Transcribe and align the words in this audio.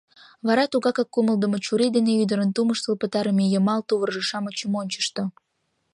Вара 0.47 0.63
тугакак 0.71 1.07
кумылдымо 1.13 1.57
чурий 1.65 1.91
дене 1.95 2.11
ӱдырын 2.23 2.49
тумыштыл 2.55 2.93
пытарыме 3.01 3.45
йымал 3.47 3.81
тувыржо-шамычым 3.87 4.71
ончышто. 4.81 5.23